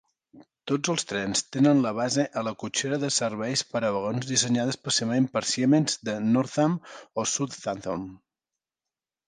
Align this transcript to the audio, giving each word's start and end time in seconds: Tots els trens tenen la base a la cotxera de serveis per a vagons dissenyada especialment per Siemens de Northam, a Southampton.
Tots 0.69 0.91
els 0.93 1.03
trens 1.09 1.43
tenen 1.55 1.83
la 1.85 1.91
base 1.97 2.25
a 2.41 2.43
la 2.47 2.53
cotxera 2.63 2.99
de 3.03 3.11
serveis 3.19 3.63
per 3.75 3.83
a 3.83 3.93
vagons 3.97 4.31
dissenyada 4.31 4.75
especialment 4.77 5.29
per 5.37 5.45
Siemens 5.53 6.01
de 6.11 6.19
Northam, 6.33 6.77
a 7.27 7.31
Southampton. 7.37 8.11